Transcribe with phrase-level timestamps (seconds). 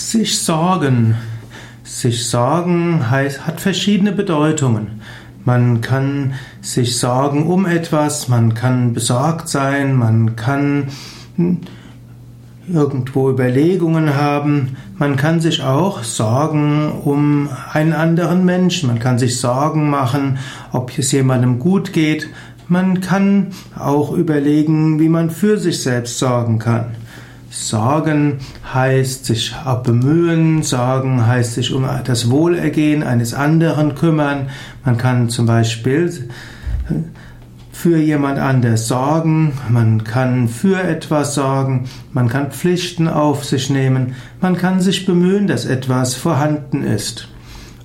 [0.00, 1.14] Sich sorgen.
[1.84, 5.02] Sich sorgen heißt, hat verschiedene Bedeutungen.
[5.44, 10.88] Man kann sich sorgen um etwas, man kann besorgt sein, man kann
[12.66, 19.38] irgendwo Überlegungen haben, man kann sich auch sorgen um einen anderen Menschen, man kann sich
[19.38, 20.38] Sorgen machen,
[20.72, 22.26] ob es jemandem gut geht,
[22.68, 23.48] man kann
[23.78, 26.86] auch überlegen, wie man für sich selbst sorgen kann.
[27.50, 28.38] Sorgen
[28.72, 34.50] heißt sich bemühen, Sorgen heißt sich um das Wohlergehen eines anderen kümmern.
[34.84, 36.28] Man kann zum Beispiel
[37.72, 44.14] für jemand anders sorgen, man kann für etwas sorgen, man kann Pflichten auf sich nehmen,
[44.40, 47.28] man kann sich bemühen, dass etwas vorhanden ist.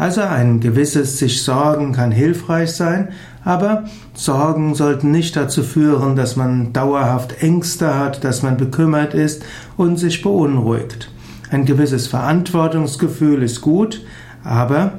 [0.00, 3.10] Also ein gewisses sich sorgen kann hilfreich sein,
[3.44, 9.44] aber Sorgen sollten nicht dazu führen, dass man dauerhaft Ängste hat, dass man bekümmert ist
[9.76, 11.12] und sich beunruhigt.
[11.50, 14.02] Ein gewisses Verantwortungsgefühl ist gut,
[14.42, 14.92] aber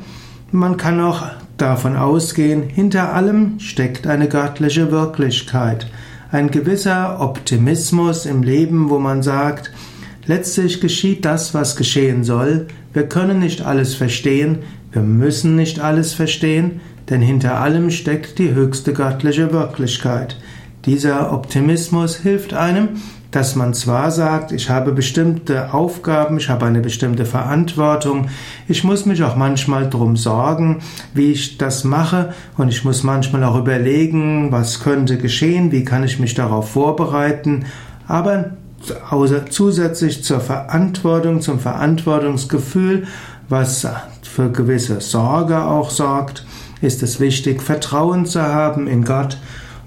[0.52, 1.23] man kann auch
[1.58, 5.88] davon ausgehen, hinter allem steckt eine göttliche Wirklichkeit.
[6.31, 9.72] Ein gewisser Optimismus im Leben, wo man sagt,
[10.28, 12.68] letztlich geschieht das, was geschehen soll.
[12.94, 14.59] Wir können nicht alles verstehen,
[14.92, 20.38] wir müssen nicht alles verstehen, denn hinter allem steckt die höchste göttliche Wirklichkeit.
[20.86, 22.89] Dieser Optimismus hilft einem,
[23.31, 28.28] dass man zwar sagt, ich habe bestimmte Aufgaben, ich habe eine bestimmte Verantwortung,
[28.67, 30.81] ich muss mich auch manchmal drum sorgen,
[31.14, 36.03] wie ich das mache und ich muss manchmal auch überlegen, was könnte geschehen, wie kann
[36.03, 37.66] ich mich darauf vorbereiten,
[38.08, 38.52] aber
[39.50, 43.08] zusätzlich zur Verantwortung, zum Verantwortungsgefühl,
[43.47, 43.88] was
[44.34, 46.46] für gewisse Sorge auch sorgt,
[46.82, 49.38] ist es wichtig, Vertrauen zu haben in Gott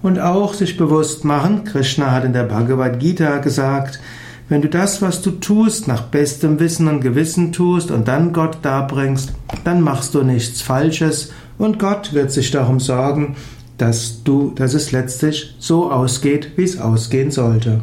[0.03, 4.01] und auch sich bewusst machen, Krishna hat in der Bhagavad Gita gesagt,
[4.51, 8.59] wenn du das, was du tust, nach bestem Wissen und Gewissen tust und dann Gott
[8.61, 9.33] darbringst,
[9.65, 13.37] dann machst du nichts Falsches und Gott wird sich darum sorgen,
[13.79, 17.81] dass du, dass es letztlich so ausgeht, wie es ausgehen sollte.